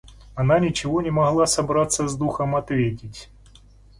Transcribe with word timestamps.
Она 0.33 0.57
ничего 0.57 1.03
не 1.03 1.11
могла 1.11 1.45
собраться 1.45 2.07
с 2.07 2.15
духом 2.17 2.55
ответить. 2.55 3.29